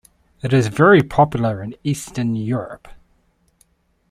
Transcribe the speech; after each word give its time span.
It 0.41 0.51
is 0.51 0.67
very 0.67 1.03
popular 1.03 1.61
in 1.61 1.75
Eastern 1.83 2.35
Europe. 2.35 2.87